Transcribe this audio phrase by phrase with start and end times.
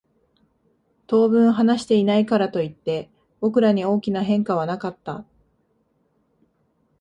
[1.05, 5.25] 当分話していないからといって、僕らに大きな変化はなかった。